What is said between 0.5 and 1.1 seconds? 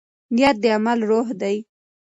د عمل